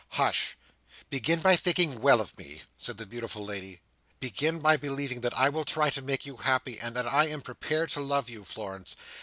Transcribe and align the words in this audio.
"Hush! 0.17 0.57
Begin 1.11 1.41
by 1.41 1.55
thinking 1.55 2.01
well 2.01 2.21
of 2.21 2.35
me," 2.35 2.63
said 2.75 2.97
the 2.97 3.05
beautiful 3.05 3.45
lady. 3.45 3.81
"Begin 4.19 4.59
by 4.59 4.75
believing 4.75 5.21
that 5.21 5.37
I 5.37 5.49
will 5.49 5.63
try 5.63 5.91
to 5.91 6.01
make 6.01 6.25
you 6.25 6.37
happy, 6.37 6.79
and 6.79 6.95
that 6.95 7.05
I 7.05 7.27
am 7.27 7.43
prepared 7.43 7.91
to 7.91 7.99
love 8.01 8.27
you, 8.27 8.43
Florence. 8.43 8.95